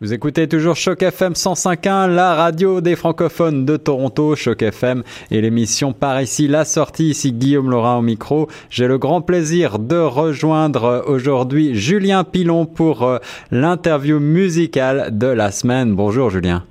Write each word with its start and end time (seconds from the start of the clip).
Vous 0.00 0.12
écoutez 0.12 0.46
toujours 0.46 0.76
Choc 0.76 1.02
FM 1.02 1.32
105.1, 1.32 2.06
la 2.14 2.36
radio 2.36 2.80
des 2.80 2.94
francophones 2.94 3.64
de 3.64 3.76
Toronto, 3.76 4.36
Choc 4.36 4.62
FM 4.62 5.02
et 5.32 5.40
l'émission 5.40 5.92
par 5.92 6.22
ici, 6.22 6.46
la 6.46 6.64
sortie, 6.64 7.08
ici 7.08 7.32
Guillaume 7.32 7.68
Laurin 7.68 7.96
au 7.96 8.00
micro. 8.00 8.46
J'ai 8.70 8.86
le 8.86 8.96
grand 8.96 9.22
plaisir 9.22 9.80
de 9.80 9.96
rejoindre 9.96 11.02
aujourd'hui 11.08 11.74
Julien 11.74 12.22
Pilon 12.22 12.64
pour 12.64 13.02
euh, 13.02 13.18
l'interview 13.50 14.20
musicale 14.20 15.18
de 15.18 15.26
la 15.26 15.50
semaine. 15.50 15.96
Bonjour 15.96 16.30
Julien. 16.30 16.62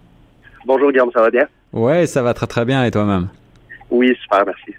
Bonjour 0.65 0.89
Guillaume, 0.89 1.11
ça 1.13 1.19
va 1.19 1.29
bien? 1.29 1.47
Ouais, 1.73 2.05
ça 2.05 2.21
va 2.21 2.33
très 2.33 2.47
très 2.47 2.63
bien 2.63 2.85
et 2.85 2.91
toi-même? 2.91 3.27
Oui, 3.91 4.15
super, 4.21 4.45
merci. 4.45 4.73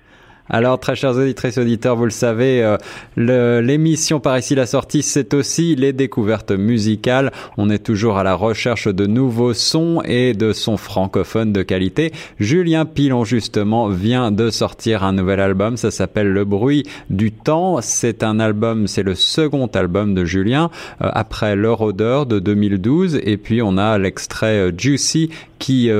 Alors, 0.50 0.80
très 0.80 0.96
chers 0.96 1.16
auditrices 1.16 1.58
et 1.58 1.60
auditeurs, 1.60 1.96
vous 1.96 2.04
le 2.04 2.10
savez, 2.10 2.62
euh, 2.62 3.60
l'émission 3.60 4.18
par 4.18 4.38
ici 4.38 4.54
la 4.54 4.64
sortie, 4.64 5.02
c'est 5.02 5.34
aussi 5.34 5.76
les 5.76 5.92
découvertes 5.92 6.52
musicales. 6.52 7.32
On 7.58 7.68
est 7.68 7.78
toujours 7.78 8.16
à 8.16 8.22
la 8.22 8.34
recherche 8.34 8.88
de 8.88 9.06
nouveaux 9.06 9.52
sons 9.52 10.00
et 10.06 10.32
de 10.32 10.54
sons 10.54 10.78
francophones 10.78 11.52
de 11.52 11.62
qualité. 11.62 12.12
Julien 12.40 12.86
Pilon, 12.86 13.24
justement, 13.24 13.88
vient 13.88 14.30
de 14.30 14.48
sortir 14.48 15.04
un 15.04 15.12
nouvel 15.12 15.40
album. 15.40 15.76
Ça 15.76 15.90
s'appelle 15.90 16.28
Le 16.28 16.46
bruit 16.46 16.84
du 17.10 17.30
temps. 17.30 17.80
C'est 17.82 18.22
un 18.22 18.40
album, 18.40 18.86
c'est 18.86 19.02
le 19.02 19.14
second 19.14 19.66
album 19.66 20.14
de 20.14 20.24
Julien, 20.24 20.70
euh, 21.02 21.10
après 21.12 21.56
L'heure 21.56 21.82
odeur 21.82 22.24
de 22.24 22.38
2012. 22.38 23.20
Et 23.22 23.36
puis, 23.36 23.60
on 23.60 23.76
a 23.76 23.98
l'extrait 23.98 24.68
euh, 24.68 24.72
Juicy 24.76 25.30
qui 25.58 25.90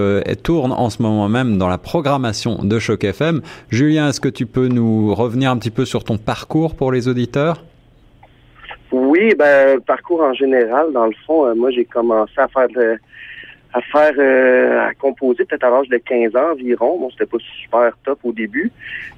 tourne 0.45 0.71
en 0.71 0.89
ce 0.89 1.03
moment 1.03 1.29
même 1.29 1.59
dans 1.59 1.67
la 1.67 1.79
programmation 1.79 2.63
de 2.63 2.79
Choc 2.79 3.03
FM. 3.03 3.43
Julien, 3.71 4.09
est-ce 4.09 4.21
que 4.21 4.29
tu 4.29 4.38
peux 4.47 4.69
nous 4.69 5.15
revenir 5.15 5.51
un 5.51 5.59
petit 5.59 5.71
peu 5.71 5.85
sur 5.85 6.05
ton 6.05 6.19
parcours 6.19 6.77
pour 6.77 6.93
les 6.93 7.09
auditeurs? 7.09 7.65
Oui, 8.91 9.35
ben 9.37 9.81
parcours 9.81 10.23
en 10.23 10.33
général, 10.33 10.93
dans 10.93 11.07
le 11.07 11.15
fond, 11.27 11.47
euh, 11.47 11.55
moi 11.55 11.71
j'ai 11.71 11.85
commencé 11.85 12.33
à 12.39 12.49
faire 12.49 12.69
à 13.75 13.81
faire 13.83 14.15
euh, 14.19 14.89
à 14.89 14.95
composer 14.95 15.45
peut-être 15.45 15.65
à 15.65 15.71
l'âge 15.71 15.89
de 15.89 15.99
15 15.99 16.35
ans 16.37 16.53
environ. 16.53 16.99
Bon, 16.99 17.11
c'était 17.11 17.27
pas 17.27 17.37
super 17.39 17.93
top 18.05 18.21
au 18.25 18.33
début, 18.33 18.73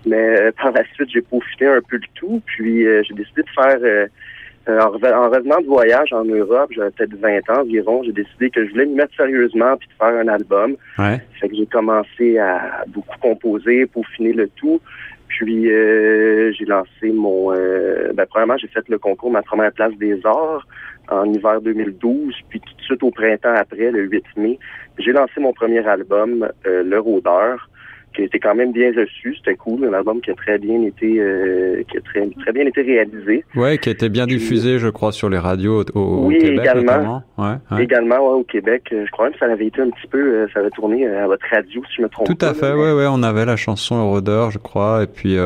mais 0.04 0.50
par 0.52 0.72
la 0.72 0.82
suite 0.94 1.10
j'ai 1.12 1.22
peaufiné 1.22 1.68
un 1.68 1.80
peu 1.88 1.96
le 1.96 2.08
tout, 2.14 2.42
puis 2.46 2.84
j'ai 2.84 3.14
décidé 3.14 3.42
de 3.42 3.50
faire 3.54 3.78
euh, 3.82 4.06
en, 4.78 4.90
revenant 4.90 5.60
de 5.60 5.66
voyage 5.66 6.12
en 6.12 6.24
Europe, 6.24 6.70
j'avais 6.74 6.90
peut-être 6.90 7.14
20 7.14 7.50
ans 7.50 7.60
environ, 7.60 8.02
j'ai 8.04 8.12
décidé 8.12 8.50
que 8.50 8.64
je 8.64 8.70
voulais 8.70 8.86
me 8.86 8.94
mettre 8.94 9.14
sérieusement 9.16 9.76
puis 9.76 9.88
de 9.88 9.94
faire 9.94 10.14
un 10.14 10.28
album. 10.28 10.76
Ouais. 10.98 11.20
Fait 11.40 11.48
que 11.48 11.56
j'ai 11.56 11.66
commencé 11.66 12.38
à 12.38 12.84
beaucoup 12.88 13.18
composer, 13.20 13.86
pour 13.86 14.06
finir 14.08 14.36
le 14.36 14.48
tout. 14.48 14.80
Puis 15.28 15.70
euh, 15.70 16.52
j'ai 16.52 16.64
lancé 16.64 17.12
mon 17.12 17.52
euh, 17.52 18.12
ben 18.12 18.26
premièrement 18.28 18.56
j'ai 18.58 18.66
fait 18.66 18.86
le 18.88 18.98
concours 18.98 19.30
ma 19.30 19.42
première 19.42 19.72
place 19.72 19.94
des 19.94 20.20
arts 20.26 20.66
en 21.08 21.24
hiver 21.32 21.60
2012, 21.60 22.34
puis 22.48 22.60
tout 22.60 22.74
de 22.76 22.82
suite 22.82 23.02
au 23.02 23.10
printemps 23.10 23.54
après, 23.54 23.90
le 23.90 24.02
8 24.02 24.24
mai, 24.36 24.58
j'ai 24.98 25.12
lancé 25.12 25.40
mon 25.40 25.52
premier 25.52 25.86
album, 25.86 26.48
euh, 26.66 26.82
Le 26.82 26.98
Rôdeur 27.00 27.68
qui 28.14 28.22
a 28.22 28.24
été 28.24 28.38
quand 28.38 28.54
même 28.54 28.72
bien 28.72 28.92
reçu. 28.96 29.34
C'était 29.36 29.56
cool, 29.56 29.84
un 29.84 29.92
album 29.92 30.20
qui 30.20 30.30
a 30.30 30.34
très 30.34 30.58
bien 30.58 30.82
été, 30.82 31.16
euh, 31.18 31.82
qui 31.90 31.96
a 31.96 32.00
très, 32.00 32.28
très 32.40 32.52
bien 32.52 32.66
été 32.66 32.82
réalisé. 32.82 33.44
Ouais, 33.54 33.78
qui 33.78 33.88
a 33.88 33.92
été 33.92 34.08
bien 34.08 34.26
diffusé, 34.26 34.78
je 34.78 34.88
crois, 34.88 35.12
sur 35.12 35.28
les 35.28 35.38
radios 35.38 35.84
au, 35.94 36.26
oui, 36.26 36.38
Québec 36.38 36.60
également. 36.60 37.22
Ouais, 37.38 37.80
Également, 37.80 38.16
ouais, 38.16 38.40
au 38.40 38.44
Québec. 38.44 38.88
Euh, 38.92 39.04
je 39.06 39.10
crois 39.10 39.26
même 39.26 39.34
que 39.34 39.38
ça 39.38 39.46
avait 39.46 39.66
été 39.66 39.80
un 39.80 39.90
petit 39.90 40.06
peu, 40.08 40.18
euh, 40.18 40.46
ça 40.52 40.60
avait 40.60 40.70
tourné 40.70 41.06
à 41.06 41.26
votre 41.26 41.46
radio, 41.50 41.82
si 41.88 41.96
je 41.98 42.02
me 42.02 42.08
trompe 42.08 42.26
Tout 42.26 42.44
à 42.44 42.54
fait, 42.54 42.72
ouais, 42.72 42.92
ouais. 42.92 43.06
On 43.08 43.22
avait 43.22 43.44
la 43.44 43.56
chanson 43.56 43.96
Eurodeur, 43.96 44.50
je 44.50 44.58
crois, 44.58 45.02
et 45.04 45.06
puis 45.06 45.36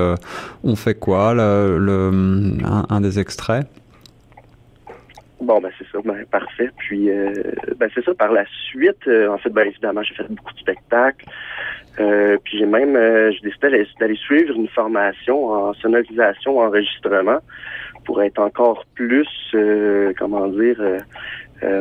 on 0.62 0.76
fait 0.76 0.94
quoi, 0.94 1.34
le, 1.34 1.78
le 1.78 2.10
un, 2.88 3.00
des 3.00 3.18
extraits. 3.18 3.66
Bon, 5.44 5.60
ben 5.60 5.70
c'est 5.78 5.86
ça, 5.88 5.98
ben, 6.04 6.24
parfait. 6.30 6.70
Puis, 6.78 7.08
ben 7.76 7.90
c'est 7.94 8.04
ça. 8.04 8.14
Par 8.14 8.32
la 8.32 8.44
suite, 8.68 9.08
en 9.08 9.38
fait, 9.38 9.50
ben 9.50 9.66
évidemment, 9.66 10.02
j'ai 10.02 10.14
fait 10.14 10.28
beaucoup 10.28 10.52
de 10.52 10.58
spectacles. 10.58 11.24
Euh, 12.00 12.38
puis 12.42 12.58
j'ai 12.58 12.66
même 12.66 12.96
euh, 12.96 13.30
j'ai 13.30 13.48
décidé 13.48 13.86
d'aller 14.00 14.16
suivre 14.16 14.54
une 14.56 14.68
formation 14.68 15.46
en 15.46 15.74
sonorisation, 15.74 16.58
enregistrement, 16.58 17.38
pour 18.04 18.20
être 18.22 18.40
encore 18.40 18.84
plus, 18.94 19.28
euh, 19.54 20.12
comment 20.18 20.48
dire, 20.48 20.80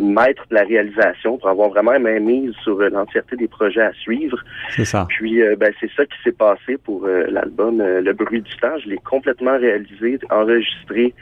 maître 0.01 0.43
de 0.49 0.55
la 0.55 0.63
réalisation, 0.63 1.37
pour 1.37 1.49
avoir 1.49 1.69
vraiment 1.69 1.93
une 1.93 2.19
mise 2.19 2.53
sur 2.63 2.77
l'entièreté 2.79 3.35
des 3.35 3.47
projets 3.47 3.81
à 3.81 3.93
suivre. 3.93 4.37
C'est 4.69 4.85
ça. 4.85 5.05
Puis 5.09 5.41
ben, 5.57 5.73
c'est 5.79 5.91
ça 5.95 6.05
qui 6.05 6.15
s'est 6.23 6.31
passé 6.31 6.77
pour 6.77 7.07
l'album 7.07 7.79
Le 7.79 8.13
bruit 8.13 8.41
du 8.41 8.55
temps. 8.57 8.77
Je 8.83 8.89
l'ai 8.89 8.97
complètement 8.97 9.57
réalisé, 9.57 10.19
enregistré 10.29 11.13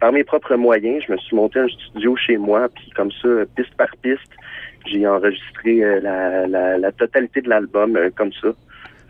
par 0.00 0.12
mes 0.12 0.24
propres 0.24 0.56
moyens. 0.56 1.04
Je 1.06 1.12
me 1.12 1.18
suis 1.18 1.36
monté 1.36 1.60
un 1.60 1.68
studio 1.68 2.16
chez 2.16 2.36
moi, 2.36 2.68
puis 2.74 2.90
comme 2.96 3.12
ça, 3.22 3.28
piste 3.56 3.74
par 3.76 3.90
piste, 4.02 4.32
j'ai 4.86 5.06
enregistré 5.06 5.82
euh, 5.82 6.00
la, 6.00 6.46
la, 6.46 6.78
la, 6.78 6.92
totalité 6.92 7.40
de 7.40 7.48
l'album 7.48 7.96
euh, 7.96 8.10
comme 8.14 8.32
ça. 8.40 8.48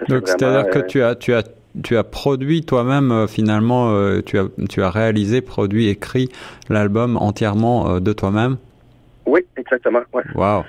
Donc 0.09 0.27
c'est-à-dire 0.27 0.69
que 0.71 0.79
euh, 0.79 0.83
tu 0.83 1.03
as 1.03 1.15
tu 1.15 1.33
as 1.33 1.43
tu 1.83 1.97
as 1.97 2.05
produit 2.05 2.65
toi-même 2.65 3.27
finalement 3.29 4.21
tu 4.27 4.39
as 4.39 4.45
tu 4.69 4.83
as 4.83 4.91
réalisé, 4.91 5.41
produit, 5.41 5.89
écrit 5.89 6.29
l'album 6.69 7.17
entièrement 7.17 7.99
de 7.99 8.13
toi-même? 8.13 8.59
Oui, 9.63 9.65
exactement. 9.67 10.03
Ouais. 10.13 10.23
Wow. 10.35 10.65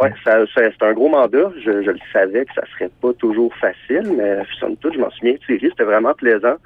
Ouais, 0.00 0.12
ça, 0.24 0.38
c'est 0.54 0.82
un 0.82 0.92
gros 0.92 1.08
mandat. 1.08 1.50
Je, 1.56 1.82
je, 1.82 1.90
le 1.90 1.98
savais 2.12 2.44
que 2.44 2.54
ça 2.54 2.62
serait 2.72 2.90
pas 3.00 3.12
toujours 3.14 3.52
facile, 3.56 4.12
mais 4.16 4.38
somme 4.60 4.76
toute, 4.76 4.94
je 4.94 5.00
m'en 5.00 5.08
bien 5.20 5.34
tiré. 5.44 5.68
C'était 5.68 5.84
vraiment 5.84 6.14
plaisant. 6.14 6.56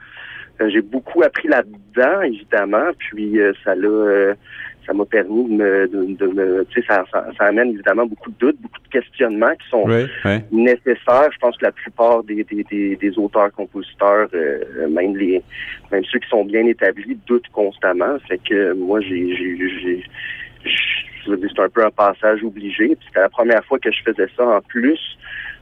j'ai 0.60 0.82
beaucoup 0.82 1.22
appris 1.22 1.48
là-dedans, 1.48 2.20
évidemment. 2.20 2.90
Puis 2.98 3.38
ça 3.64 3.74
l'a 3.74 4.34
ça 4.86 4.92
m'a 4.92 5.04
permis 5.04 5.44
de 5.44 5.54
me, 5.54 5.88
de, 5.88 6.26
me 6.26 6.64
tu 6.70 6.80
sais, 6.80 6.86
ça, 6.88 7.04
ça, 7.12 7.44
amène 7.44 7.70
évidemment 7.70 8.06
beaucoup 8.06 8.30
de 8.30 8.36
doutes, 8.38 8.60
beaucoup 8.60 8.80
de 8.80 8.88
questionnements 8.88 9.54
qui 9.54 9.68
sont 9.68 9.86
nécessaires. 10.50 11.30
Je 11.32 11.38
pense 11.40 11.56
que 11.56 11.64
la 11.64 11.72
plupart 11.72 12.24
des, 12.24 12.44
des, 12.44 12.96
des, 12.96 13.18
auteurs-compositeurs, 13.18 14.28
euh, 14.34 14.88
même 14.88 15.16
les, 15.16 15.42
même 15.90 16.04
ceux 16.04 16.18
qui 16.18 16.28
sont 16.28 16.44
bien 16.44 16.66
établis, 16.66 17.18
doutent 17.26 17.48
constamment. 17.52 18.18
Fait 18.28 18.38
que 18.38 18.72
moi, 18.72 19.00
j'ai, 19.00 20.04
c'est 21.24 21.60
un 21.60 21.68
peu 21.68 21.84
un 21.84 21.90
passage 21.90 22.42
obligé. 22.42 22.96
C'était 23.06 23.20
la 23.20 23.28
première 23.28 23.64
fois 23.64 23.78
que 23.78 23.90
je 23.90 24.02
faisais 24.02 24.28
ça 24.36 24.46
en 24.46 24.60
plus. 24.60 25.00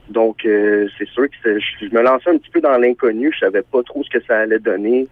Donc, 0.09 0.45
euh, 0.45 0.87
c'est 0.97 1.07
sûr 1.09 1.27
que 1.43 1.59
je 1.59 1.85
me 1.95 2.01
lançais 2.01 2.29
un 2.29 2.37
petit 2.37 2.49
peu 2.51 2.61
dans 2.61 2.77
l'inconnu. 2.77 3.31
Je 3.33 3.39
savais 3.39 3.61
pas 3.61 3.81
trop 3.83 4.03
ce 4.03 4.09
que 4.09 4.23
ça 4.25 4.39
allait 4.39 4.59
donner, 4.59 5.07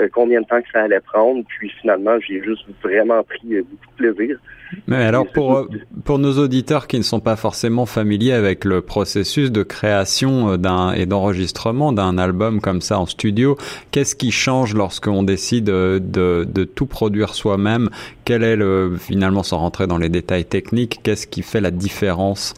euh, 0.00 0.08
combien 0.12 0.40
de 0.40 0.46
temps 0.46 0.60
que 0.60 0.68
ça 0.72 0.82
allait 0.82 1.00
prendre. 1.00 1.42
Puis 1.48 1.70
finalement, 1.80 2.16
j'ai 2.26 2.42
juste 2.42 2.64
vraiment 2.82 3.22
pris 3.24 3.54
euh, 3.54 3.62
beaucoup 3.62 3.86
de 3.98 4.12
plaisir. 4.14 4.38
Mais 4.86 4.96
alors, 4.96 5.26
pour, 5.30 5.68
pour 6.04 6.18
nos 6.18 6.38
auditeurs 6.38 6.86
qui 6.88 6.98
ne 6.98 7.02
sont 7.02 7.20
pas 7.20 7.36
forcément 7.36 7.86
familiers 7.86 8.32
avec 8.32 8.64
le 8.64 8.80
processus 8.80 9.52
de 9.52 9.62
création 9.62 10.56
d'un 10.56 10.92
et 10.92 11.06
d'enregistrement 11.06 11.92
d'un 11.92 12.18
album 12.18 12.60
comme 12.60 12.80
ça 12.80 12.98
en 12.98 13.06
studio, 13.06 13.56
qu'est-ce 13.92 14.16
qui 14.16 14.32
change 14.32 14.74
lorsqu'on 14.74 15.22
décide 15.22 15.66
de, 15.66 16.00
de 16.00 16.64
tout 16.64 16.86
produire 16.86 17.34
soi-même? 17.34 17.88
Quel 18.24 18.42
est 18.42 18.56
le, 18.56 18.96
finalement, 18.98 19.42
sans 19.42 19.58
rentrer 19.58 19.86
dans 19.86 19.98
les 19.98 20.08
détails 20.08 20.44
techniques, 20.44 21.00
qu'est-ce 21.02 21.26
qui 21.26 21.42
fait 21.42 21.60
la 21.60 21.70
différence? 21.70 22.54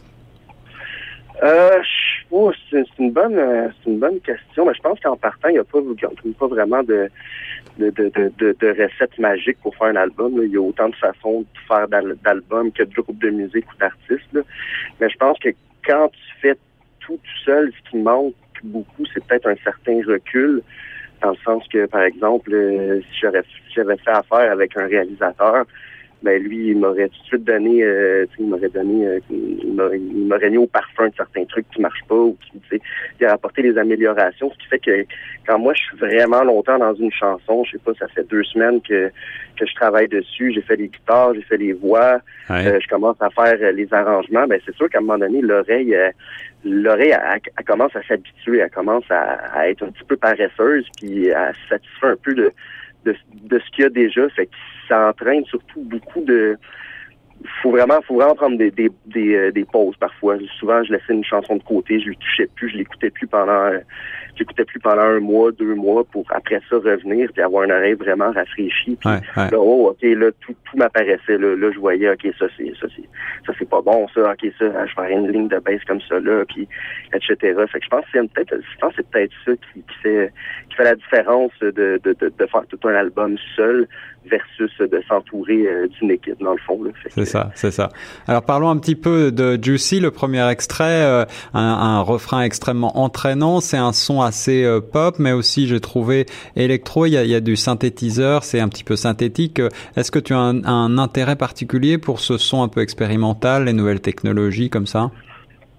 Euh, 1.43 1.79
oh, 2.31 2.51
c'est 2.69 2.85
une 2.99 3.11
bonne, 3.11 3.37
euh, 3.37 3.67
c'est 3.83 3.89
une 3.89 3.99
bonne 3.99 4.19
question. 4.21 4.65
Mais 4.65 4.73
je 4.75 4.81
pense 4.81 4.99
qu'en 4.99 5.15
partant, 5.17 5.49
il 5.49 5.53
n'y 5.53 5.59
a 5.59 5.63
pas, 5.63 5.79
pas 6.39 6.47
vraiment 6.47 6.83
de 6.83 7.09
de, 7.77 7.91
de, 7.91 8.09
de, 8.09 8.55
de 8.59 8.67
recettes 8.69 9.17
magiques 9.19 9.59
pour 9.61 9.75
faire 9.75 9.87
un 9.87 9.95
album. 9.95 10.41
Il 10.43 10.51
y 10.51 10.57
a 10.57 10.61
autant 10.61 10.89
de 10.89 10.95
façons 10.95 11.41
de 11.41 11.59
faire 11.67 11.87
d'albums 11.87 12.71
que 12.71 12.83
de 12.83 12.93
groupes 12.95 13.21
de 13.21 13.29
musique 13.29 13.71
ou 13.71 13.77
d'artistes. 13.77 14.37
Mais 14.99 15.09
je 15.09 15.17
pense 15.17 15.37
que 15.39 15.49
quand 15.85 16.09
tu 16.09 16.41
fais 16.41 16.55
tout, 16.99 17.17
tout 17.17 17.39
seul, 17.45 17.71
ce 17.71 17.91
qui 17.91 17.97
manque 17.97 18.33
beaucoup, 18.63 19.05
c'est 19.13 19.23
peut-être 19.25 19.47
un 19.47 19.55
certain 19.63 19.99
recul. 20.07 20.61
Dans 21.21 21.31
le 21.31 21.37
sens 21.43 21.63
que, 21.69 21.85
par 21.87 22.01
exemple, 22.03 22.53
euh, 22.53 23.01
si 23.01 23.19
j'avais 23.19 23.97
fait 23.97 24.11
affaire 24.11 24.51
avec 24.51 24.77
un 24.77 24.85
réalisateur, 24.85 25.65
ben 26.23 26.41
lui, 26.41 26.69
il 26.69 26.77
m'aurait 26.77 27.09
tout 27.09 27.21
de 27.21 27.27
suite 27.27 27.43
donné, 27.43 27.83
euh, 27.83 28.25
il 28.39 28.47
m'aurait 28.47 28.69
donné, 28.69 29.05
euh, 29.05 29.19
il 29.29 30.27
m'aurait 30.27 30.49
mis 30.49 30.57
au 30.57 30.65
parfum 30.65 31.07
de 31.07 31.13
certains 31.15 31.45
trucs 31.45 31.69
qui 31.69 31.81
marchent 31.81 32.05
pas 32.07 32.15
ou 32.15 32.35
qui, 32.41 32.59
tu 32.59 32.67
sais, 32.69 32.81
il 33.19 33.25
a 33.25 33.33
apporté 33.33 33.61
des 33.61 33.77
améliorations, 33.77 34.51
ce 34.51 34.57
qui 34.57 34.67
fait 34.67 34.79
que 34.79 35.05
quand 35.45 35.59
moi 35.59 35.73
je 35.75 35.83
suis 35.83 35.97
vraiment 35.97 36.43
longtemps 36.43 36.79
dans 36.79 36.95
une 36.95 37.11
chanson, 37.11 37.63
je 37.65 37.73
sais 37.73 37.77
pas, 37.77 37.93
ça 37.99 38.07
fait 38.07 38.27
deux 38.27 38.43
semaines 38.43 38.81
que 38.81 39.11
que 39.57 39.65
je 39.65 39.73
travaille 39.75 40.07
dessus, 40.07 40.53
j'ai 40.53 40.61
fait 40.61 40.75
les 40.75 40.87
guitares, 40.87 41.33
j'ai 41.33 41.41
fait 41.41 41.57
les 41.57 41.73
voix, 41.73 42.19
euh, 42.51 42.79
je 42.79 42.87
commence 42.87 43.17
à 43.19 43.29
faire 43.29 43.71
les 43.71 43.93
arrangements, 43.93 44.47
ben 44.47 44.59
c'est 44.65 44.75
sûr 44.75 44.89
qu'à 44.89 44.99
un 44.99 45.01
moment 45.01 45.17
donné, 45.17 45.41
l'oreille, 45.41 45.95
l'oreille, 46.63 47.15
elle, 47.57 47.65
commence 47.65 47.95
à 47.95 48.03
s'habituer, 48.03 48.59
elle 48.59 48.69
commence 48.69 49.05
à, 49.09 49.67
être 49.69 49.83
un 49.83 49.91
petit 49.91 50.03
peu 50.03 50.17
paresseuse, 50.17 50.87
puis 50.97 51.31
à 51.31 51.53
se 51.53 51.69
satisfaire 51.69 52.11
un 52.11 52.15
peu 52.17 52.33
de 52.35 52.51
de, 53.07 53.15
de 53.33 53.59
ce 53.59 53.69
qu'il 53.71 53.83
y 53.83 53.87
a 53.87 53.89
déjà. 53.89 54.27
Fait 54.29 54.45
que 54.45 54.55
ça 54.87 55.09
entraîne 55.09 55.45
surtout 55.45 55.81
beaucoup 55.81 56.21
de 56.21 56.57
faut 57.61 57.71
vraiment, 57.71 58.01
faut 58.01 58.15
vraiment 58.15 58.35
prendre 58.35 58.57
des, 58.57 58.71
des, 58.71 58.89
des, 59.05 59.51
des, 59.51 59.65
pauses 59.65 59.95
parfois. 59.97 60.37
Souvent, 60.59 60.83
je 60.83 60.93
laissais 60.93 61.13
une 61.13 61.23
chanson 61.23 61.57
de 61.57 61.63
côté, 61.63 61.99
je 61.99 62.07
lui 62.07 62.17
touchais 62.17 62.47
plus, 62.55 62.69
je 62.69 62.77
l'écoutais 62.77 63.11
plus 63.11 63.27
pendant 63.27 63.69
j'écoutais 64.37 64.65
plus 64.65 64.79
pendant 64.79 65.01
un 65.01 65.19
mois, 65.19 65.51
deux 65.51 65.75
mois 65.75 66.03
pour 66.03 66.25
après 66.29 66.61
ça 66.69 66.77
revenir 66.77 67.29
puis 67.33 67.41
avoir 67.41 67.63
une 67.63 67.71
oreille 67.71 67.93
vraiment 67.93 68.31
rafraîchie. 68.31 68.97
Puis 68.99 69.09
là, 69.35 69.49
oh, 69.53 69.89
ok, 69.91 70.01
là 70.01 70.31
tout, 70.41 70.55
tout 70.65 70.77
m'apparaissait. 70.77 71.37
Là, 71.37 71.55
là, 71.55 71.71
je 71.73 71.79
voyais, 71.79 72.09
ok, 72.09 72.27
ça 72.39 72.45
c'est 72.57 72.71
ça 72.79 72.87
c'est 72.95 73.07
ça 73.45 73.53
c'est 73.57 73.69
pas 73.69 73.81
bon, 73.81 74.07
ça, 74.13 74.31
ok, 74.31 74.51
ça, 74.59 74.85
je 74.85 74.93
ferais 74.93 75.13
une 75.13 75.31
ligne 75.31 75.47
de 75.47 75.59
baisse 75.59 75.83
comme 75.85 76.01
ça 76.01 76.19
là, 76.19 76.43
puis 76.45 76.67
etc. 77.13 77.35
Fait 77.71 77.79
que 77.79 77.85
je 77.85 77.89
pense 77.89 78.05
que 78.05 78.07
c'est 78.13 78.31
peut-être, 78.31 78.55
je 78.55 78.77
pense 78.79 78.93
c'est 78.95 79.09
peut-être 79.09 79.33
ça 79.45 79.51
qui, 79.53 79.81
qui 79.81 79.99
fait 80.01 80.31
qui 80.69 80.75
fait 80.75 80.83
la 80.83 80.95
différence 80.95 81.51
de, 81.61 81.71
de, 81.71 81.99
de, 82.03 82.33
de 82.37 82.45
faire 82.45 82.65
tout 82.67 82.87
un 82.87 82.95
album 82.95 83.37
seul 83.55 83.87
versus 84.29 84.71
de 84.79 85.01
s'entourer 85.07 85.65
euh, 85.67 85.87
d'une 85.87 86.11
équipe 86.11 86.39
dans 86.41 86.51
le 86.51 86.57
fond. 86.59 86.79
C'est 87.09 87.25
ça, 87.25 87.51
c'est 87.55 87.71
ça. 87.71 87.89
Alors 88.27 88.43
parlons 88.43 88.69
un 88.69 88.77
petit 88.77 88.95
peu 88.95 89.31
de 89.31 89.57
Juicy, 89.61 89.99
le 89.99 90.11
premier 90.11 90.47
extrait, 90.49 91.03
euh, 91.03 91.25
un, 91.53 91.61
un, 91.61 92.01
refrain 92.01 92.41
extrêmement 92.41 92.97
entraînant. 92.99 93.61
C'est 93.61 93.77
un 93.77 93.93
son 93.93 94.21
assez 94.27 94.63
euh, 94.63 94.79
pop, 94.79 95.15
mais 95.19 95.31
aussi 95.31 95.67
j'ai 95.67 95.79
trouvé 95.79 96.25
électro. 96.55 97.05
Il 97.05 97.13
y 97.13 97.17
a, 97.17 97.23
il 97.23 97.29
y 97.29 97.35
a 97.35 97.39
du 97.39 97.55
synthétiseur, 97.55 98.43
c'est 98.43 98.59
un 98.59 98.69
petit 98.69 98.83
peu 98.83 98.95
synthétique. 98.95 99.59
Est-ce 99.95 100.11
que 100.11 100.19
tu 100.19 100.33
as 100.33 100.37
un, 100.37 100.63
un, 100.65 100.97
intérêt 100.97 101.35
particulier 101.35 101.97
pour 101.97 102.19
ce 102.19 102.37
son 102.37 102.61
un 102.63 102.67
peu 102.67 102.81
expérimental, 102.81 103.65
les 103.65 103.73
nouvelles 103.73 104.01
technologies 104.01 104.69
comme 104.69 104.85
ça? 104.85 105.09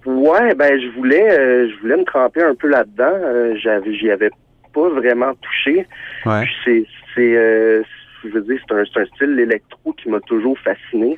Ouais, 0.05 0.53
ben 0.55 0.79
je 0.79 0.89
voulais, 0.97 1.69
je 1.69 1.81
voulais 1.81 1.97
me 1.97 2.03
tremper 2.03 2.41
un 2.41 2.55
peu 2.55 2.67
là-dedans. 2.67 3.55
j'avais, 3.61 3.93
j'y 3.93 4.09
avais 4.09 4.31
pas 4.73 4.89
vraiment 4.89 5.33
touché. 5.41 5.85
Ouais. 6.25 6.45
C'est, 6.65 6.85
c'est 7.15 7.83
je 8.23 8.29
veux 8.29 8.41
dire, 8.41 8.59
c'est 8.67 8.75
un, 8.75 9.01
un, 9.01 9.05
style 9.05 9.39
électro 9.39 9.93
qui 9.93 10.09
m'a 10.09 10.19
toujours 10.21 10.57
fasciné. 10.59 11.17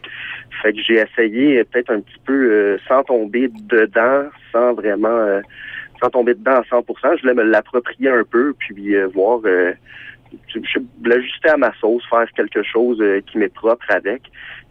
Fait 0.62 0.74
que 0.74 0.80
j'ai 0.82 0.96
essayé 0.96 1.64
peut-être 1.64 1.92
un 1.92 2.02
petit 2.02 2.20
peu 2.26 2.34
euh, 2.34 2.78
sans 2.88 3.04
tomber 3.04 3.50
dedans, 3.70 4.26
sans 4.52 4.74
vraiment 4.74 5.10
euh, 5.10 5.42
sans 6.02 6.10
tomber 6.10 6.34
dedans 6.34 6.58
à 6.58 6.62
100%. 6.62 7.18
Je 7.18 7.22
voulais 7.22 7.34
me 7.34 7.44
l'approprier 7.44 8.10
un 8.10 8.24
peu, 8.24 8.54
puis 8.58 8.96
euh, 8.96 9.08
voir 9.08 9.40
l'ajuster 11.04 11.50
à 11.50 11.58
ma 11.58 11.74
sauce, 11.80 12.04
faire 12.10 12.32
quelque 12.36 12.64
chose 12.64 13.04
qui 13.28 13.38
m'est 13.38 13.54
propre 13.54 13.86
avec. 13.90 14.24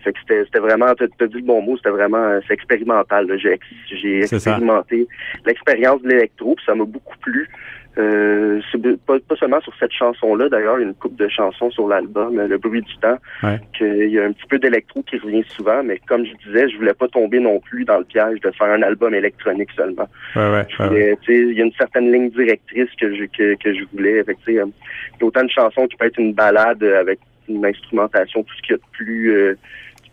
Fait 0.03 0.13
que 0.13 0.19
c'était, 0.27 0.59
vraiment, 0.59 0.95
tu 0.95 1.05
as 1.05 1.27
dit 1.27 1.37
le 1.37 1.43
bon 1.43 1.61
mot, 1.61 1.77
c'était 1.77 1.91
vraiment, 1.91 2.41
c'est 2.49 2.55
expérimental. 2.55 3.27
J'ai, 3.39 3.61
j'ai 3.87 4.23
expérimenté 4.23 5.07
l'expérience 5.45 6.01
de 6.03 6.09
l'électro, 6.09 6.55
puis 6.55 6.65
ça 6.65 6.75
m'a 6.75 6.85
beaucoup 6.85 7.19
plu. 7.19 7.49
Euh, 7.99 8.61
pas, 9.07 9.19
pas, 9.19 9.37
seulement 9.37 9.61
sur 9.61 9.73
cette 9.81 9.93
chanson-là, 9.93 10.49
d'ailleurs, 10.49 10.79
il 10.79 10.83
y 10.83 10.85
a 10.85 10.89
une 10.89 10.95
coupe 10.95 11.17
de 11.17 11.29
chansons 11.29 11.71
sur 11.71 11.89
l'album, 11.89 12.37
Le 12.37 12.57
bruit 12.57 12.83
du 12.83 12.97
temps, 12.99 13.19
qu'il 13.77 14.11
y 14.11 14.19
a 14.19 14.25
un 14.25 14.33
petit 14.33 14.47
peu 14.49 14.59
d'électro 14.59 15.03
qui 15.03 15.19
revient 15.19 15.45
souvent, 15.49 15.83
mais 15.83 16.01
comme 16.07 16.25
je 16.25 16.33
disais, 16.47 16.69
je 16.69 16.77
voulais 16.77 16.95
pas 16.95 17.09
tomber 17.09 17.41
non 17.41 17.59
plus 17.59 17.85
dans 17.85 17.99
le 17.99 18.05
piège 18.05 18.41
de 18.41 18.51
faire 18.53 18.69
un 18.69 18.83
album 18.83 19.13
électronique 19.15 19.71
seulement. 19.77 20.09
Ouais, 20.37 20.67
il 21.29 21.53
y 21.53 21.61
a 21.61 21.65
une 21.65 21.73
certaine 21.73 22.13
ligne 22.13 22.31
directrice 22.31 22.91
que 22.99 23.13
je 23.15 23.25
que, 23.25 23.55
que 23.57 23.75
je 23.75 23.85
voulais. 23.93 24.21
Avec, 24.21 24.39
il 24.47 24.55
y 24.55 24.61
a 24.61 24.67
autant 25.21 25.43
de 25.43 25.51
chansons 25.51 25.87
qui 25.89 25.97
peut 25.97 26.07
être 26.07 26.19
une 26.19 26.33
balade 26.33 26.83
avec 26.85 27.19
une 27.49 27.67
instrumentation, 27.67 28.45
tout 28.45 28.55
ce 28.57 28.63
qu'il 28.63 28.71
y 28.71 28.75
a 28.75 28.77
de 28.77 28.83
plus 28.93 29.33
euh, 29.33 29.59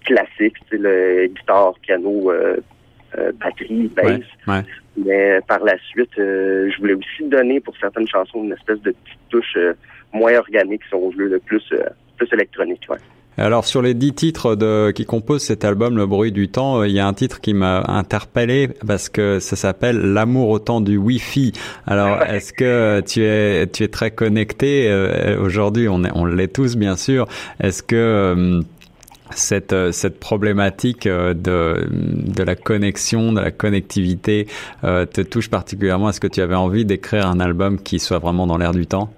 classique, 0.04 0.56
c'est 0.70 0.80
le 0.80 1.28
guitare, 1.28 1.74
piano, 1.82 2.32
euh, 3.16 3.28
euh, 3.28 3.32
batterie, 3.40 3.92
bass. 3.96 4.64
Mais 4.98 5.40
par 5.48 5.60
la 5.64 5.78
suite, 5.90 6.10
euh, 6.18 6.70
je 6.74 6.80
voulais 6.80 6.94
aussi 6.94 7.30
donner 7.30 7.60
pour 7.60 7.76
certaines 7.80 8.08
chansons 8.08 8.44
une 8.44 8.54
espèce 8.54 8.82
de 8.82 8.92
petite 8.92 9.20
touche 9.30 9.54
euh, 9.58 9.74
moins 10.14 10.36
organique, 10.38 10.82
si 10.88 10.96
on 10.96 11.10
veut, 11.10 11.28
le 11.28 11.40
plus, 11.40 11.64
plus 12.18 12.28
électronique. 12.34 12.82
Ouais. 12.90 12.98
Alors 13.40 13.66
sur 13.66 13.84
les 13.84 13.94
dix 13.94 14.14
titres 14.14 14.56
de, 14.56 14.90
qui 14.90 15.06
composent 15.06 15.44
cet 15.44 15.64
album, 15.64 15.96
Le 15.96 16.08
bruit 16.08 16.32
du 16.32 16.50
temps, 16.50 16.84
il 16.84 16.92
y 16.92 17.00
a 17.00 17.06
un 17.06 17.14
titre 17.14 17.40
qui 17.40 17.54
m'a 17.54 17.84
interpellé 17.88 18.70
parce 18.88 19.10
que 19.10 19.40
ça 19.40 19.56
s'appelle 19.56 19.98
L'amour 20.14 20.50
au 20.50 20.58
temps 20.58 20.82
du 20.82 20.98
Wi-Fi. 20.98 21.54
Alors 21.86 22.24
est-ce 22.24 22.52
que 22.52 23.02
tu 23.02 23.22
es 23.24 23.68
tu 23.68 23.84
es 23.84 23.90
très 23.90 24.10
connecté 24.10 24.92
aujourd'hui? 25.40 25.88
On 25.88 26.04
est 26.04 26.12
on 26.16 26.26
l'est 26.26 26.52
tous 26.52 26.78
bien 26.78 26.96
sûr. 26.96 27.28
Est-ce 27.60 27.84
que 27.84 27.96
euh, 27.96 28.62
cette 29.32 30.20
problématique 30.20 31.08
euh, 31.08 31.34
de, 31.34 31.88
de 31.90 32.44
la 32.44 32.56
connexion, 32.56 33.34
de 33.34 33.42
la 33.42 33.52
connectivité 33.52 34.48
euh, 34.84 35.06
te 35.06 35.22
touche 35.22 35.50
particulièrement? 35.50 36.10
Est-ce 36.10 36.20
que 36.20 36.28
tu 36.28 36.42
avais 36.42 36.56
envie 36.56 36.86
d'écrire 36.86 37.28
un 37.28 37.40
album 37.40 37.82
qui 37.82 38.00
soit 38.00 38.20
vraiment 38.20 38.48
dans 38.48 38.58
l'air 38.58 38.72
du 38.72 38.86
temps? 38.88 39.10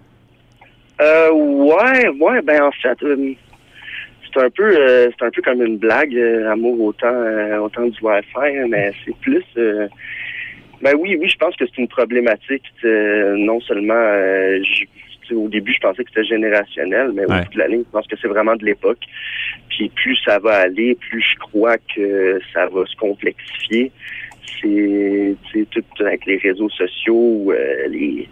Euh, 1.02 1.32
Ouais, 1.32 2.10
ouais, 2.20 2.42
ben 2.42 2.64
en 2.64 2.72
fait, 2.72 2.98
c'est 3.00 4.42
un 4.42 4.50
peu 4.50 5.10
un 5.22 5.30
peu 5.30 5.42
comme 5.44 5.62
une 5.64 5.78
blague, 5.78 6.18
amour 6.52 6.82
autant 6.82 7.14
autant 7.62 7.86
du 7.86 7.98
Wi-Fi, 8.02 8.68
mais 8.70 8.92
c'est 9.06 9.16
plus 9.18 9.44
ben 9.56 10.96
oui, 10.98 11.16
oui, 11.20 11.30
je 11.30 11.38
pense 11.38 11.56
que 11.58 11.66
c'est 11.68 11.78
une 11.82 11.88
problématique 11.88 12.64
non 12.84 13.60
seulement 13.62 13.94
au 15.32 15.48
début, 15.48 15.74
je 15.74 15.80
pensais 15.80 16.04
que 16.04 16.10
c'était 16.14 16.28
générationnel, 16.28 17.12
mais 17.14 17.26
au 17.26 17.30
bout 17.30 17.54
de 17.54 17.60
la 17.60 17.68
ligne, 17.68 17.84
je 17.86 17.92
pense 17.92 18.08
que 18.08 18.16
c'est 18.22 18.28
vraiment 18.28 18.56
de 18.56 18.66
l'époque. 18.66 19.00
Puis 19.70 19.90
plus 19.90 20.18
ça 20.26 20.40
va 20.40 20.56
aller, 20.58 20.96
plus 20.96 21.22
je 21.22 21.38
crois 21.40 21.78
que 21.78 22.40
ça 22.54 22.68
va 22.68 22.86
se 22.86 22.96
complexifier. 22.96 23.92
C'est 24.62 25.70
tout 25.72 25.84
avec 26.00 26.26
les 26.26 26.38
réseaux 26.38 26.70
sociaux, 26.70 27.52
euh, 27.52 27.88
les, 27.88 28.28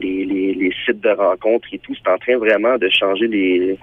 les, 0.00 0.24
les, 0.24 0.72
sites 0.84 1.00
de 1.00 1.10
rencontres 1.10 1.68
et 1.72 1.78
tout, 1.78 1.94
c'est 1.94 2.10
en 2.10 2.18
train 2.18 2.36
vraiment 2.36 2.76
de 2.78 2.88
changer 2.88 3.28
les 3.28 3.78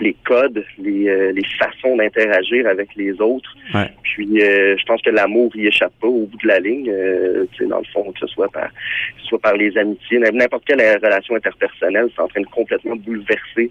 les 0.00 0.16
codes, 0.24 0.64
les, 0.78 1.08
euh, 1.08 1.32
les 1.32 1.44
façons 1.58 1.96
d'interagir 1.96 2.66
avec 2.66 2.88
les 2.96 3.20
autres. 3.20 3.54
Puis 4.02 4.42
euh, 4.42 4.76
je 4.76 4.84
pense 4.84 5.00
que 5.02 5.10
l'amour 5.10 5.50
y 5.54 5.66
échappe 5.66 5.92
pas 6.00 6.08
au 6.08 6.26
bout 6.26 6.38
de 6.38 6.48
la 6.48 6.60
ligne. 6.60 6.90
Euh, 6.90 7.46
dans 7.68 7.78
le 7.78 7.84
fond, 7.92 8.10
que 8.12 8.20
ce 8.20 8.26
soit 8.26 8.48
par 8.48 8.68
soit 9.24 9.38
par 9.38 9.56
les 9.56 9.76
amitiés, 9.78 10.18
n'importe 10.18 10.64
quelle 10.66 10.80
relation 10.80 11.34
interpersonnelle, 11.36 12.08
c'est 12.14 12.22
en 12.22 12.28
train 12.28 12.40
de 12.40 12.46
complètement 12.46 12.96
bouleverser 12.96 13.70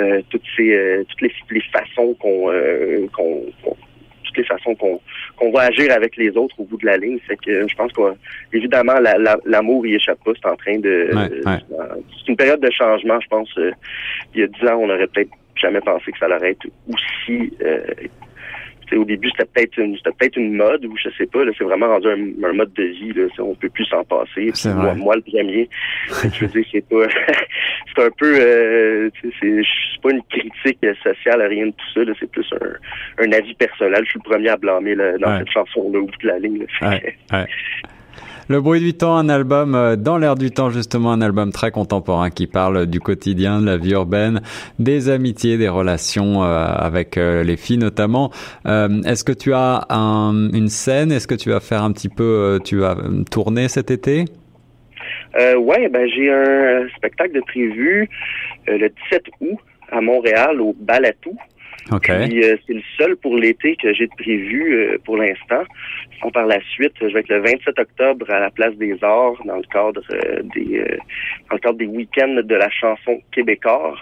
euh, 0.00 0.22
toutes 0.30 0.42
ces 0.56 1.04
toutes 1.08 1.20
les, 1.22 1.32
les 1.50 1.62
façons 1.72 2.14
qu'on 2.14 2.50
qu'on 3.12 3.46
toutes 4.24 4.36
les 4.36 4.44
façons 4.44 4.74
qu'on 4.74 5.00
qu'on 5.36 5.50
va 5.50 5.62
agir 5.62 5.92
avec 5.92 6.16
les 6.16 6.30
autres 6.36 6.58
au 6.58 6.64
bout 6.64 6.78
de 6.78 6.86
la 6.86 6.96
ligne. 6.96 7.18
C'est 7.28 7.38
que 7.40 7.68
je 7.68 7.74
pense 7.74 7.92
qu'évidemment, 7.92 8.98
l'amour 9.44 9.84
la, 9.84 9.90
y 9.90 9.94
échappe 9.94 10.18
pas. 10.24 10.32
C'est 10.34 10.48
en 10.48 10.56
train 10.56 10.78
de. 10.78 11.10
c'est 11.44 12.28
une 12.28 12.36
période 12.36 12.60
de 12.60 12.70
changement, 12.70 13.20
je 13.20 13.28
pense. 13.28 13.58
il 14.34 14.40
y 14.40 14.42
a 14.42 14.46
dix 14.46 14.66
ans, 14.66 14.78
on 14.80 14.90
aurait 14.90 15.06
peut-être 15.06 15.30
jamais 15.60 15.80
pensé 15.80 16.12
que 16.12 16.18
ça 16.18 16.26
allait 16.26 16.50
être 16.50 16.66
aussi 16.88 17.52
euh, 17.62 17.84
au 18.96 19.04
début, 19.04 19.30
c'était 19.30 19.44
peut-être 19.44 19.78
une, 19.78 19.96
c'était 19.96 20.12
peut-être 20.12 20.36
une 20.36 20.54
mode 20.54 20.84
ou 20.84 20.96
je 20.96 21.10
sais 21.16 21.26
pas. 21.26 21.44
Là, 21.44 21.52
c'est 21.56 21.64
vraiment 21.64 21.88
rendu 21.88 22.08
un, 22.08 22.52
mode 22.52 22.72
de 22.72 22.84
vie. 22.84 23.12
Là, 23.12 23.24
on 23.38 23.54
peut 23.54 23.68
plus 23.68 23.84
s'en 23.86 24.04
passer. 24.04 24.52
Moi, 24.64 24.94
moi, 24.94 25.16
le 25.16 25.22
premier, 25.22 25.68
je 26.32 26.46
veux 26.46 26.48
dire, 26.48 26.64
c'est 26.72 26.88
pas, 26.88 27.06
c'est 27.96 28.04
un 28.04 28.10
peu, 28.16 28.34
euh, 28.38 29.10
c'est, 29.40 29.62
pas 30.02 30.10
une 30.10 30.22
critique 30.22 30.78
sociale, 31.02 31.42
rien 31.42 31.66
de 31.66 31.72
tout 31.72 32.04
ça. 32.04 32.12
c'est 32.18 32.30
plus 32.30 32.46
un, 32.52 33.24
un 33.24 33.32
avis 33.32 33.54
personnel. 33.54 34.04
Je 34.04 34.10
suis 34.10 34.20
le 34.24 34.30
premier 34.30 34.48
à 34.48 34.56
blâmer 34.56 34.94
là, 34.94 35.18
dans 35.18 35.38
cette 35.38 35.50
chanson-là 35.50 35.98
au 35.98 36.06
bout 36.06 36.18
de 36.22 36.26
la 36.26 36.38
ligne. 36.38 36.66
Le 38.48 38.60
bruit 38.62 38.80
du 38.80 38.94
temps, 38.94 39.16
un 39.16 39.28
album 39.28 39.74
euh, 39.74 39.96
dans 39.96 40.16
l'air 40.16 40.34
du 40.34 40.50
temps, 40.50 40.70
justement, 40.70 41.12
un 41.12 41.20
album 41.20 41.52
très 41.52 41.70
contemporain 41.70 42.30
qui 42.30 42.46
parle 42.46 42.86
du 42.86 42.98
quotidien, 42.98 43.60
de 43.60 43.66
la 43.66 43.76
vie 43.76 43.92
urbaine, 43.92 44.40
des 44.78 45.10
amitiés, 45.10 45.58
des 45.58 45.68
relations 45.68 46.42
euh, 46.42 46.64
avec 46.64 47.18
euh, 47.18 47.42
les 47.42 47.56
filles 47.56 47.78
notamment. 47.78 48.30
Est-ce 48.64 49.24
que 49.24 49.32
tu 49.32 49.52
as 49.52 49.86
un, 49.90 50.50
une 50.52 50.68
scène? 50.68 51.12
Est-ce 51.12 51.26
que 51.26 51.34
tu 51.34 51.50
vas 51.50 51.60
faire 51.60 51.82
un 51.82 51.92
petit 51.92 52.08
peu, 52.08 52.58
tu 52.64 52.76
vas 52.78 52.96
tourner 53.30 53.68
cet 53.68 53.90
été? 53.90 54.24
Euh, 55.38 55.56
Ouais, 55.56 55.88
ben 55.88 56.08
j'ai 56.08 56.32
un 56.32 56.88
spectacle 56.96 57.34
de 57.34 57.40
prévu 57.40 58.08
le 58.66 58.88
17 59.10 59.24
août 59.40 59.58
à 59.90 60.00
Montréal 60.00 60.60
au 60.60 60.74
Balatou. 60.78 61.36
Okay. 61.90 62.44
Euh, 62.44 62.56
c'est 62.66 62.74
le 62.74 62.82
seul 62.98 63.16
pour 63.16 63.36
l'été 63.36 63.76
que 63.76 63.94
j'ai 63.94 64.08
prévu 64.08 64.74
euh, 64.74 64.98
pour 65.04 65.16
l'instant. 65.16 65.62
par 66.34 66.46
la 66.46 66.60
suite, 66.72 66.92
je 67.00 67.06
vais 67.06 67.20
être 67.20 67.28
le 67.28 67.40
27 67.40 67.78
octobre 67.78 68.30
à 68.30 68.40
la 68.40 68.50
Place 68.50 68.74
des 68.74 68.96
Arts 69.02 69.42
dans 69.44 69.56
le 69.56 69.62
cadre 69.72 70.02
euh, 70.10 70.42
des 70.54 70.84
dans 71.48 71.54
le 71.54 71.58
cadre 71.58 71.78
des 71.78 71.86
week-ends 71.86 72.40
de 72.42 72.54
la 72.54 72.68
chanson 72.70 73.20
québécois. 73.32 73.96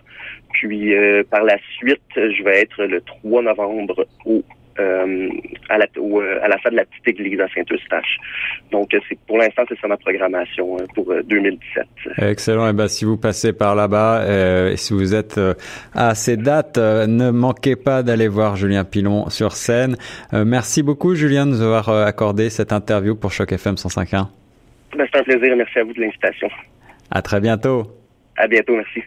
Puis 0.53 0.95
par 1.31 1.45
la 1.45 1.59
suite, 1.77 2.01
je 2.17 2.43
vais 2.43 2.63
être 2.63 2.85
le 2.85 3.01
3 3.03 3.43
novembre 3.43 4.07
au 4.25 4.43
euh, 4.79 5.29
à, 5.69 5.79
la, 5.79 5.87
euh, 5.97 6.39
à 6.43 6.49
la 6.49 6.59
fin 6.59 6.71
de 6.71 6.77
la 6.77 6.85
petite 6.85 7.09
église 7.09 7.41
à 7.41 7.49
Saint-Eustache. 7.49 8.19
Donc, 8.71 8.93
euh, 8.95 9.01
c'est 9.09 9.19
pour 9.27 9.39
l'instant, 9.39 9.63
c'est 9.69 9.79
ça 9.81 9.89
ma 9.89 9.97
programmation 9.97 10.77
pour 10.95 11.13
2017. 11.25 11.87
Excellent. 12.19 12.67
Et 12.67 12.71
eh 12.71 12.73
ben, 12.73 12.89
si 12.89 13.05
vous 13.05 13.17
passez 13.17 13.53
par 13.53 13.75
là-bas 13.75 14.25
et 14.71 14.77
si 14.77 14.93
vous 14.93 15.15
êtes 15.15 15.41
à 15.95 16.15
ces 16.15 16.37
dates, 16.37 16.79
ne 16.79 17.31
manquez 17.31 17.77
pas 17.77 18.03
d'aller 18.03 18.29
voir 18.29 18.57
Julien 18.57 18.85
Pilon 18.85 19.29
sur 19.31 19.53
scène. 19.53 19.97
merci 20.33 20.83
beaucoup, 20.83 21.15
Julien, 21.15 21.47
de 21.47 21.53
nous 21.53 21.63
avoir 21.63 21.89
accordé 22.07 22.51
cette 22.51 22.73
interview 22.73 23.15
pour 23.17 23.33
Choc 23.33 23.53
FM 23.53 23.75
105.1. 23.75 24.27
Ben, 24.97 25.07
c'est 25.13 25.21
un 25.21 25.23
plaisir. 25.23 25.57
Merci 25.57 25.79
à 25.79 25.85
vous 25.85 25.93
de 25.93 26.01
l'invitation. 26.01 26.49
À 27.11 27.23
très 27.23 27.41
bientôt. 27.41 27.85
À 28.37 28.47
bientôt. 28.47 28.77
Merci. 28.77 29.03